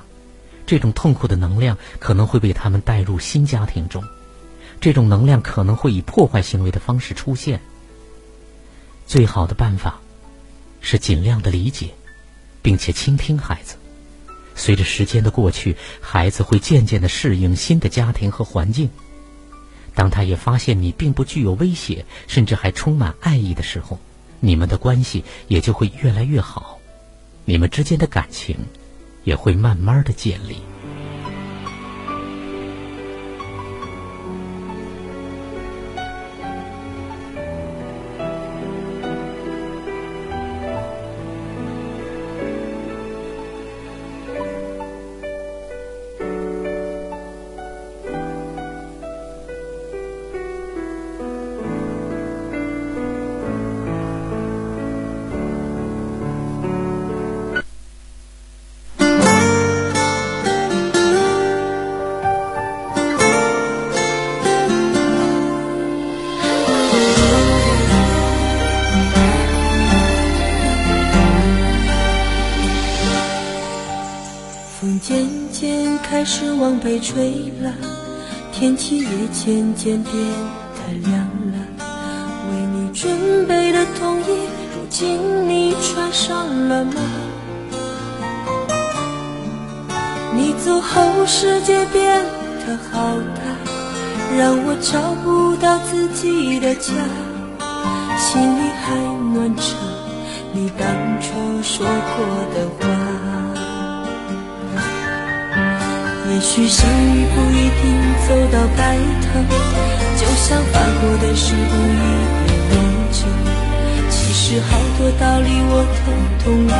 [0.68, 4.04] 这种痛苦的能量可能会被他们带入新家庭中。
[4.80, 7.60] 这种能量可能会以破坏行为的方式出现。
[9.08, 10.00] 最好的办法
[10.82, 11.96] 是尽量的理解，
[12.62, 13.78] 并且倾听孩子。
[14.54, 18.88] 随着时间的过去，孩子会渐渐的适应新的家庭和环境。
[19.96, 24.00] 当他也发现你并不具有威胁，甚至还充满爱意的时候，
[24.46, 26.78] 你们的关系也就会越来越好，
[27.46, 28.58] 你们之间的感情
[29.24, 30.58] 也会慢慢的建立。
[79.84, 80.16] 渐渐变
[80.78, 81.20] 得凉
[81.52, 81.58] 了。
[82.50, 84.26] 为你准备的冬衣，
[84.74, 85.20] 如今
[85.50, 86.94] 你穿上了吗？
[90.34, 92.24] 你走后，世界变
[92.66, 93.42] 得好大，
[94.38, 96.94] 让我找不到自己的家，
[98.18, 98.96] 心里还
[99.34, 99.64] 暖着
[100.54, 100.88] 你当
[101.20, 102.26] 初说过
[102.56, 102.88] 的话。
[106.32, 107.84] 也许相遇不一定
[108.28, 109.30] 走到白头，
[110.54, 111.94] 就像犯过的事不一
[112.38, 112.78] 定永
[113.12, 113.18] 久。
[114.12, 116.14] 其实好多道理我都
[116.46, 116.74] 懂了，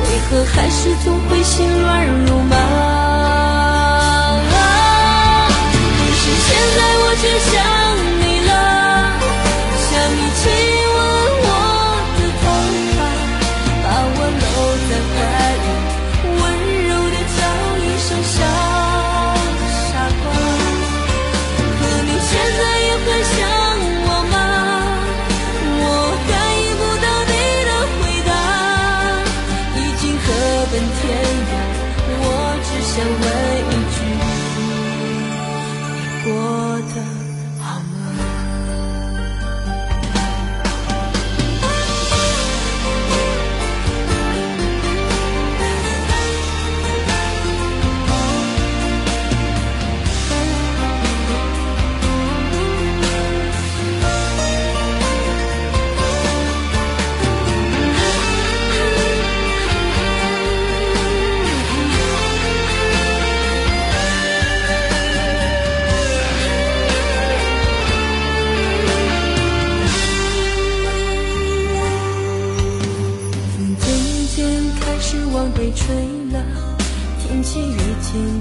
[0.00, 2.56] 为何还是总会心乱如麻？
[5.98, 7.22] 可是现在我却
[7.52, 7.52] 想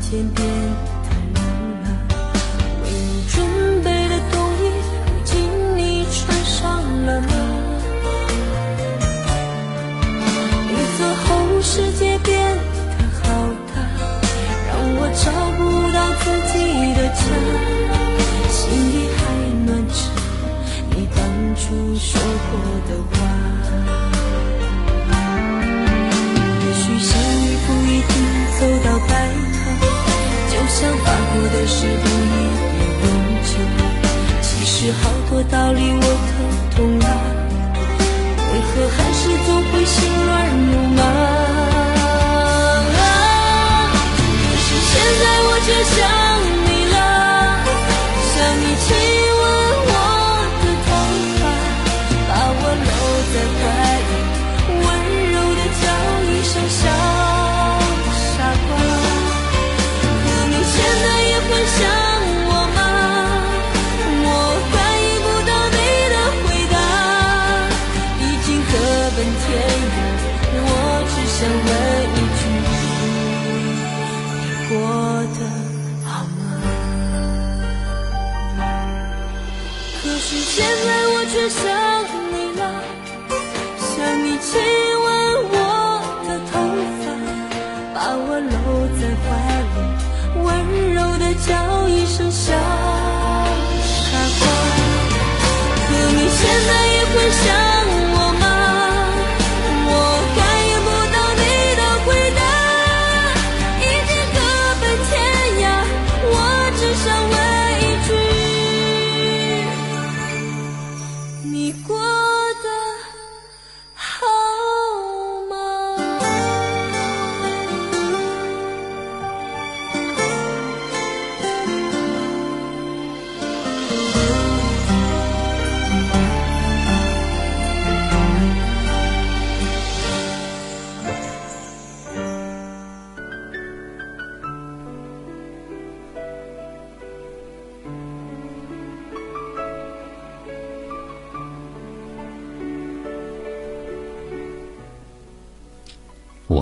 [0.09, 0.43] 天变
[1.03, 1.39] 太冷
[1.83, 1.85] 了，
[2.81, 3.37] 为你准
[3.83, 4.59] 备的冬衣，
[5.05, 5.37] 如今
[5.77, 7.27] 你穿上了吗？
[10.67, 13.23] 你走后，世界变得好
[13.75, 13.77] 大，
[14.67, 15.29] 让我找
[15.59, 15.61] 不
[15.93, 16.57] 到自己
[16.95, 17.21] 的家。
[18.49, 18.57] 心
[18.89, 19.19] 里还
[19.63, 19.93] 暖着
[20.89, 21.17] 你当
[21.53, 21.61] 初
[21.99, 22.09] 说
[22.49, 22.57] 过
[22.89, 23.13] 的话。
[26.65, 27.13] 也许相
[27.45, 28.11] 遇不一定
[28.57, 29.38] 走到白。
[30.79, 33.05] 想发过的誓，候一定永
[33.43, 33.51] 久。
[34.41, 37.07] 其实好多道理我都懂啊，
[38.49, 41.01] 为何还是总会心乱如麻？
[42.95, 46.38] 可是现在我却想。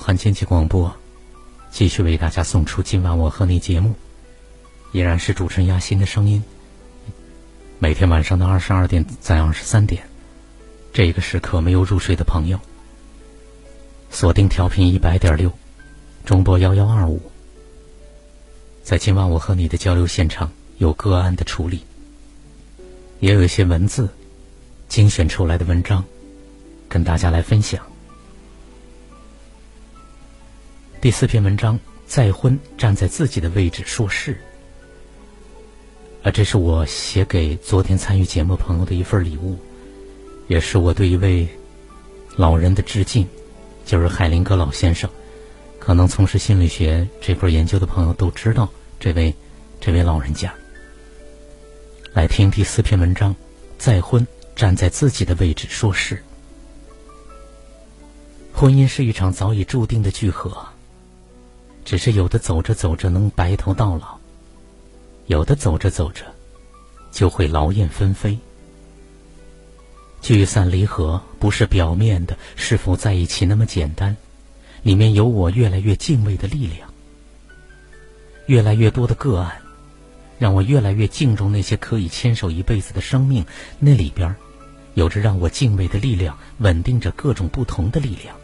[0.08, 0.90] 汉经济广播
[1.70, 3.94] 继续为大家送出今晚我和你节目，
[4.94, 6.42] 依然是主持人亚欣的声音。
[7.78, 10.02] 每天晚上的二十二点在二十三点，
[10.94, 12.58] 这个时刻没有入睡的朋友，
[14.10, 15.52] 锁定调频一百点六，
[16.24, 17.22] 中波幺幺二五。
[18.84, 21.84] 在今晚我和你的交流现场，有个案的处理，
[23.20, 24.08] 也有一些文字
[24.88, 26.02] 精选出来的文章，
[26.88, 27.86] 跟大家来分享。
[31.00, 34.36] 第四篇文章再婚站在自己的位置说事。
[36.24, 39.56] 啊，这是我写给昨天参与节目朋友的一份礼物，
[40.48, 41.48] 也是我对一位
[42.36, 43.28] 老人的致敬，
[43.86, 45.08] 就是海林格老先生。
[45.78, 48.68] 可能从事心理学这份研究的朋友都知道
[49.00, 49.34] 这位
[49.80, 50.52] 这位老人家。
[52.12, 53.36] 来听第四篇文章：
[53.78, 54.26] 再婚
[54.56, 56.22] 站在自己的位置说事。
[58.52, 60.68] 婚姻是一场早已注定的聚合，
[61.88, 64.18] 只是有的走着走着能白头到老，
[65.28, 66.26] 有的走着走着
[67.14, 68.38] 就会劳燕分飞。
[70.22, 74.18] 聚散离合不是表面的是否在一起那么简单，
[74.84, 76.94] 里面有我越来越敬畏的力量，
[78.48, 79.62] 越来越多的个案，
[80.38, 83.46] 让我越来越敬重那些可以牵手一辈子的生命。
[83.80, 84.36] 那里边
[84.96, 88.36] 有着让我敬畏的力量，稳定着各种不同的力量。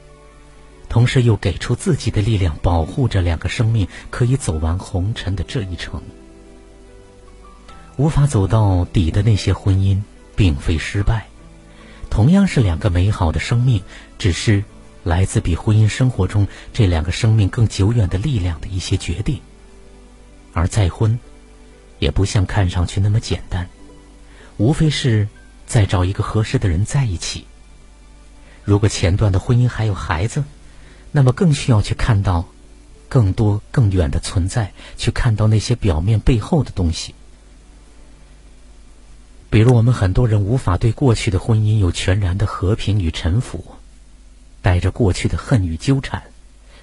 [0.94, 6.00] 同时又给出自己的力量，保护着两个生命可以走完红尘的这一程。
[7.96, 10.00] 无法走到底的那些婚姻，
[10.36, 11.26] 并非失败，
[12.12, 13.82] 同样是两个美好的生命，
[14.20, 14.64] 只是
[15.04, 19.41] 来自比婚姻生活中这两个生命更久远的力量的一些决定。
[20.54, 21.18] 而再婚，
[21.98, 23.68] 也不像看上去那么简单，
[24.58, 25.28] 无非是
[25.66, 27.48] 再找一个合适的人在一起。
[28.64, 30.44] 如果前段的婚姻还有孩子，
[31.16, 32.49] 那么更需要去看到
[33.07, 37.14] 更多更远的存在，去看到那些表面背后的东西。
[39.51, 43.64] 比如，我们很多人无法对过去的婚姻有全然的和平与臣服，
[44.64, 46.24] 带着过去的恨与纠缠，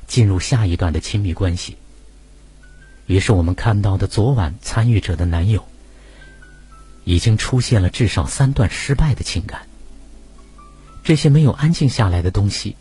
[0.07, 1.77] 进入下一段的亲密关系。
[3.07, 5.67] 于是，我们看到的昨晚参与者的男友，
[7.03, 9.63] 已经出现了至少三段失败的情感。
[11.03, 12.77] 这些没有安静下来的东西。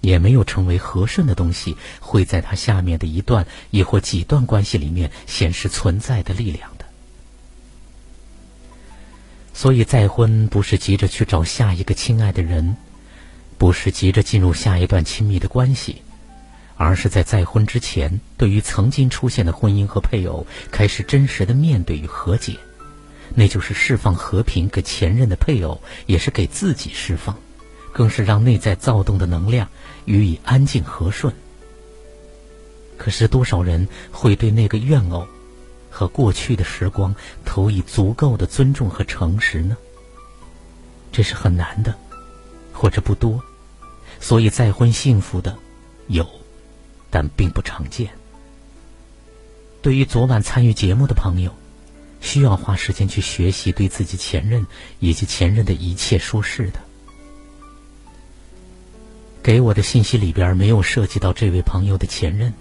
[0.00, 6.84] 也没有成为和顺的东西，会在他下面的一段亦或几段关系里面显示存在的力量的。
[9.54, 12.76] 所以再婚不是急着去找下一个亲爱的人，
[13.58, 16.02] 不是急着进入下一段亲密的关系，
[16.76, 22.56] 而是在再婚之前，对于曾经出现的婚姻和配偶，开始真实的面对与和解，
[23.34, 27.36] 那就是释放和平给前任的配偶，也是给自己释放。
[27.92, 29.68] 更是让内在躁动的能量
[30.04, 31.34] 予以安静和顺。
[32.96, 35.26] 可是多少人会对那个怨偶
[35.90, 37.14] 和过去的时光
[37.44, 39.76] 投以足够的尊重和诚实呢？
[41.12, 41.94] 这是很难的，
[42.72, 43.42] 或者不多。
[44.20, 45.56] 所以再婚幸福的
[46.08, 46.26] 有，
[47.08, 48.10] 但并不常见。
[49.80, 51.54] 对于昨晚参与节目的朋友，
[52.20, 54.66] 需要花时间去学习对自己前任
[54.98, 56.80] 以及前任的一切说是的。
[59.48, 62.52] 给我的信息里边没有涉及到这位朋友的前任，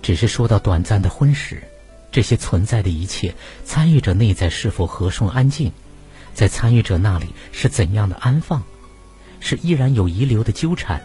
[0.00, 1.62] 只是说到短暂的婚史，
[2.10, 3.34] 这些存在的一切，
[3.66, 5.70] 参与者内在是否和顺安静，
[6.32, 8.62] 在参与者那里是怎样的安放，
[9.38, 11.02] 是依然有遗留的纠缠，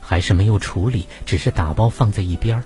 [0.00, 2.62] 还是没有处理，只是打包放在一边，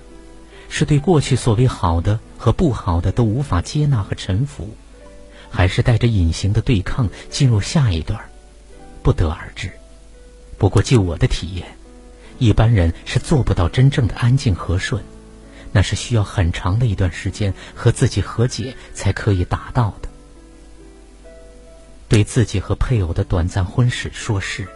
[0.68, 4.76] 是对过去所谓好的和不好的都无法接纳和臣服，
[5.48, 8.20] 还是带着隐形的对抗进入下一段，
[9.02, 9.72] 不得而知。
[10.58, 11.73] 不过就我的体验。
[12.38, 15.02] 一般人是做不到真正的安静和顺，
[15.72, 20.08] 那是需要很长的一段时间和自己和解才可以达到的。
[22.08, 24.68] 对自己和配偶的短暂婚史说是，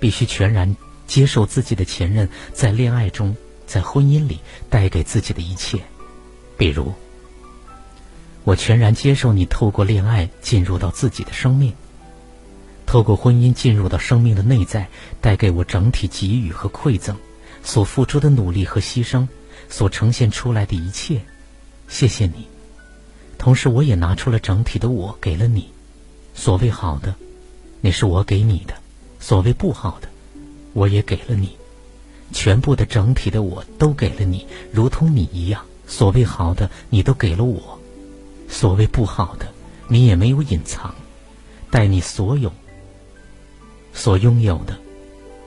[0.00, 5.78] 必须全然接受自己的前任在恋爱中、在婚姻里带给自己的一切。
[6.58, 6.92] 比如，
[8.44, 11.72] 我全然接受你透过恋爱进入到自己的生命。
[12.92, 14.86] 透过婚姻进入到生命的内在，
[15.22, 17.16] 带给我整体给予和馈赠，
[17.64, 19.26] 所付出的努力和牺牲，
[19.70, 21.22] 所呈现出来的一切，
[21.88, 22.46] 谢谢你。
[23.38, 25.70] 同时，我也拿出了整体的我给了你。
[26.34, 27.14] 所谓好的，
[27.80, 28.74] 那是我给你的；
[29.18, 30.08] 所谓不好的，
[30.74, 31.56] 我也给了你。
[32.30, 35.64] 全部的整体的我都给了你，如同你一样。
[35.86, 37.58] 所谓好的，你都给了我；
[38.50, 39.46] 所谓不好的，
[39.88, 40.94] 你也没有隐藏，
[41.70, 42.52] 待你所有。
[43.92, 44.76] 所拥有的，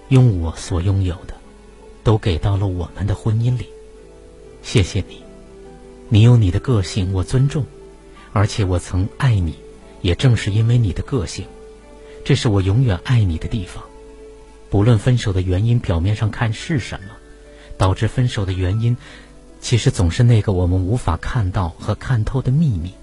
[0.10, 1.36] 用我所拥有的，
[2.04, 3.68] 都给到了我们的婚姻里。
[4.62, 5.22] 谢谢你，
[6.10, 7.66] 你有你的个性，我尊重，
[8.34, 9.56] 而且我曾爱你，
[10.02, 11.46] 也正是因为你的个性，
[12.24, 13.84] 这是我永远爱你的地方。
[14.70, 17.10] 不论分手的原因，表面上看是什么，
[17.78, 18.98] 导致分手的原因，
[19.62, 22.94] 其实总是那个我们无法看到和看透的秘密。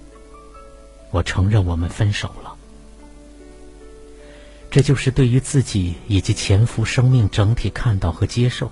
[1.11, 2.52] 我承认我们分手了。
[4.73, 8.71] 这就是对于自己以及潜伏生命整体看到和接受，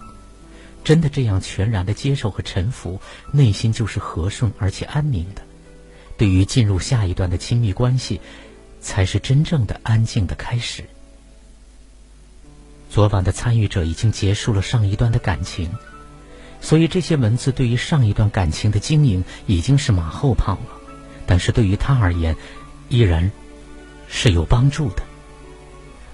[0.83, 2.99] 真的这样全然的接受和臣服，
[3.31, 5.43] 内心就是和顺而且安宁的。
[6.17, 8.19] 对于进入下一段的亲密关系，
[8.79, 10.83] 才是真正的安静的开始。
[12.89, 15.69] 昨晚的参与者已经结束了上一段的感情，
[16.61, 20.79] 所以这些文字对于上一段感情的经营已经是马后炮了。
[21.27, 22.35] 但是对于他而言，
[22.89, 23.31] 依然
[24.07, 25.03] 是有帮助的。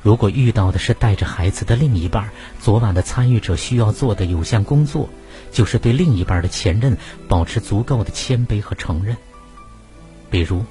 [0.07, 2.29] 如果遇到的是带着孩子的另一半，
[2.61, 5.09] 昨晚的参与者需要做的有项工作，
[5.51, 6.95] 就是对另一半的前任
[7.27, 9.17] 保持足够的谦卑和承认。
[10.31, 10.63] 比如，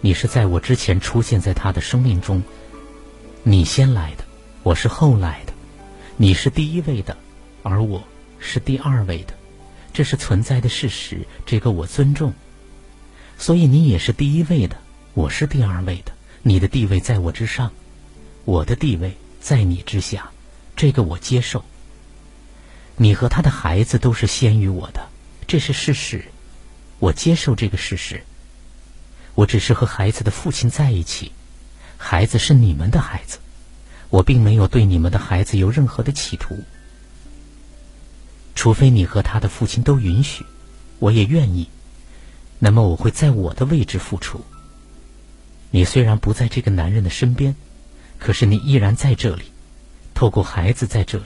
[0.00, 2.42] 你是在我之前出现在他的生命中，
[3.42, 4.24] 你先来的。
[4.62, 5.52] 我是后来的，
[6.16, 7.14] 你是第一位的，
[7.62, 8.02] 而我
[8.38, 9.34] 是第二位的，
[9.92, 12.32] 这是存在的事实，这个我尊重。
[13.36, 14.78] 所以你也是第一位的，
[15.12, 17.72] 我是第二位的，你的地位在我之上，
[18.44, 20.30] 我的地位在你之下，
[20.74, 21.64] 这个我接受。
[22.96, 25.08] 你和他的孩子都是先于我的，
[25.46, 26.24] 这是事实，
[26.98, 28.24] 我接受这个事实。
[29.34, 31.32] 我只是和孩子的父亲在一起，
[31.96, 33.38] 孩子是你们的孩子。
[34.10, 36.64] 我并没有对你们的孩子有任何的企图，
[38.54, 40.44] 除非你和他的父亲都允许，
[40.98, 41.68] 我也愿意。
[42.58, 44.44] 那么我会在我的位置付出。
[45.70, 47.56] 你虽然不在这个男人的身边，
[48.22, 49.42] 可是你依然在这里，
[50.14, 51.24] 透过孩子在这里。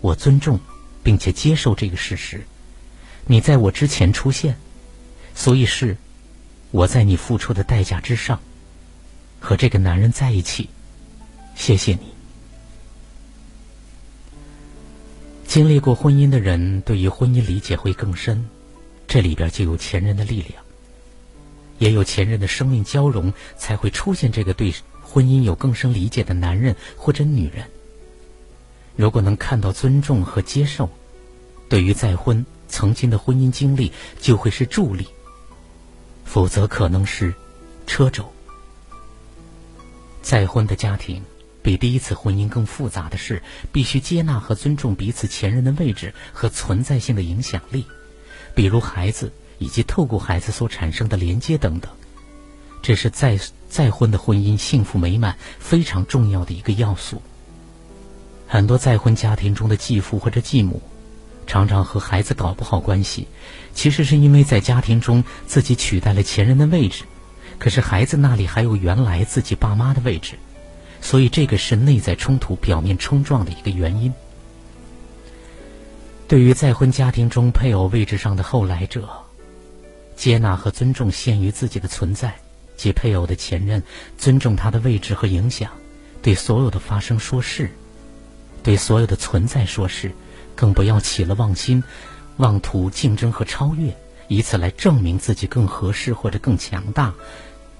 [0.00, 0.60] 我尊重
[1.02, 2.40] 并且接受这个事实。
[3.26, 4.56] 你在我之前出现，
[5.34, 5.96] 所以是
[6.70, 8.38] 我在你付出的代价之上，
[9.40, 10.68] 和这个男人在一起。
[11.56, 12.06] 谢谢你。
[15.48, 18.48] 经历过婚姻的人，对于婚姻理解会更深。
[19.08, 20.62] 这里边就有前任的力量，
[21.80, 24.72] 也有前任的生命交融，才会出现这个对
[25.14, 27.64] 婚姻有更深理解的男人或者女人。
[28.96, 30.90] 如果能看到尊重和接受，
[31.68, 35.06] 对于再婚曾经的婚姻经历就会是助力，
[36.24, 37.32] 否则可能是
[37.86, 38.28] 车轴。
[40.20, 41.22] 再婚的家庭。
[41.62, 43.40] 比第一次婚姻更复杂的是，
[43.72, 47.86] 必须接纳和尊重彼此前任的位置和存在性的影响力，
[48.54, 51.90] 比如孩子以及透过孩子所产生的连接等等。
[52.84, 57.22] 这是再再婚的婚姻幸福美满非常重要的一个要素。
[58.46, 60.82] 很多再婚家庭中的继父或者继母，
[61.46, 63.26] 常常和孩子搞不好关系，
[63.72, 67.04] 其实是因为在家庭中自己取代了前任的位置，
[67.58, 70.34] 可是孩子那里还有原来自己爸妈的位置。
[71.00, 74.12] 所以，这个是内在冲突表面冲撞的一个原因。
[76.28, 79.08] 对于再婚家庭中配偶位置上的后来者，
[80.16, 82.34] 接纳和尊重限于自己的存在，
[82.76, 83.82] 即配偶的前任，
[84.18, 85.70] 尊重他的位置和影响，
[86.22, 87.70] 对所有的发生说是，
[88.62, 90.10] 对所有的存在说是，
[90.54, 91.82] 更不要起了妄心，
[92.38, 93.94] 妄图竞争和超越，
[94.28, 97.12] 以此来证明自己更合适或者更强大，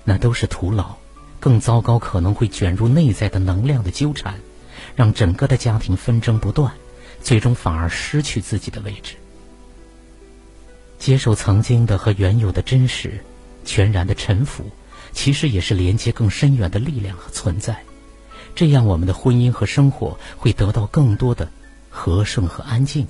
[0.05, 0.95] 那都是徒劳。
[1.40, 4.34] 更糟糕，可能会卷入内在的能量的纠缠，
[4.97, 6.72] 让整个的家庭纷争不断，
[7.22, 9.16] 最终反而失去自己的位置。
[10.99, 13.22] 接受曾经的和原有的真实，
[13.62, 14.70] 全然的臣服，
[15.15, 17.81] 其实也是连接更深远的力量和存在。
[18.55, 21.49] 这样，我们的婚姻和生活会得到更多的
[21.89, 23.07] 和顺和安静，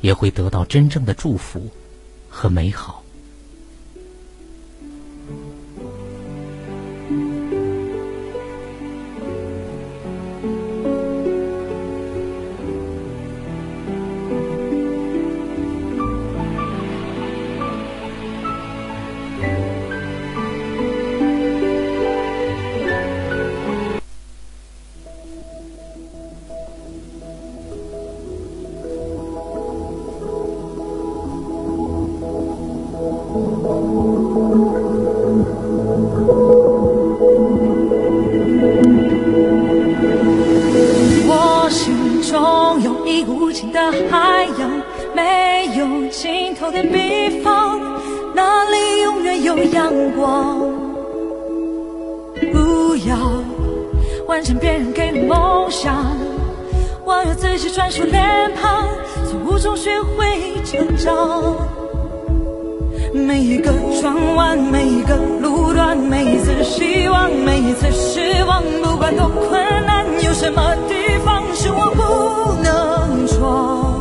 [0.00, 1.70] 也会得到真正的祝福
[2.28, 3.03] 和美好。
[50.16, 50.60] 光，
[52.52, 53.16] 不要
[54.26, 56.16] 完成别人给的梦想，
[57.04, 58.22] 我要自己专属脸
[58.60, 58.88] 庞，
[59.28, 61.56] 从无中学会成长。
[63.12, 70.94] 每一个转弯，每一个路段，每一次希望，每一次失望，不管多困难，有什么地
[71.24, 73.93] 方是我不能闯？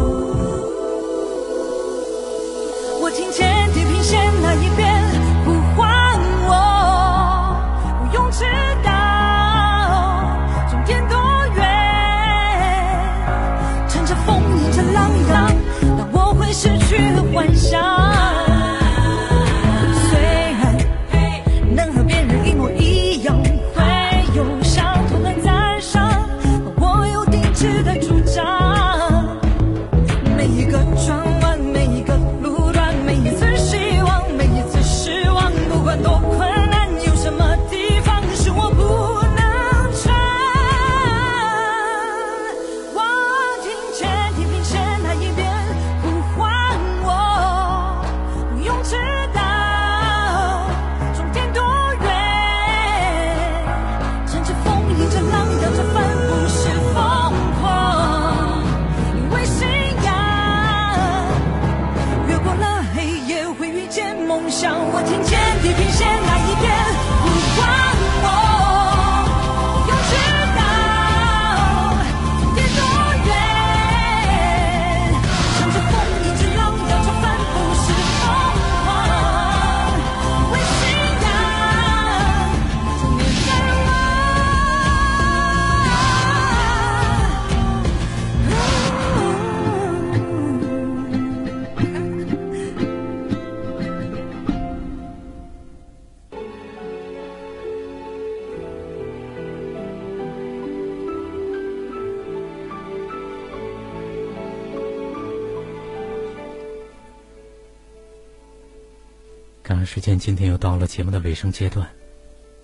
[110.94, 111.89] 节目的尾声阶段，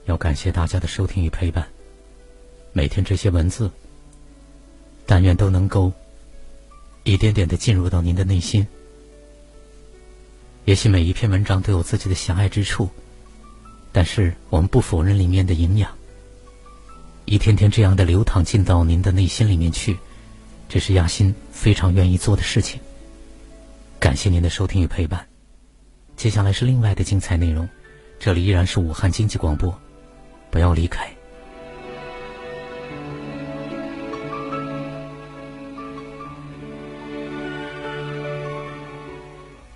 [0.05, 1.67] 要感谢大家的收听与陪伴。
[2.73, 3.71] 每天这些文字，
[5.07, 5.91] 但愿都能够
[7.05, 8.63] 一点点的进入到您的内心。
[10.65, 12.87] 也许每一篇文章都有自己的狭隘之处，
[13.91, 15.91] 但是我们不否认里面的营养。
[17.25, 19.97] 一天天这样的流淌进到您的内心里面去，
[20.69, 22.79] 这是亚欣非常愿意做的事情。
[23.99, 25.27] 感谢您的收听与陪伴。
[26.15, 27.67] 接下来是另外的精彩内容，
[28.19, 29.73] 这里依然是武汉经济广播，
[30.51, 31.09] 不要离开。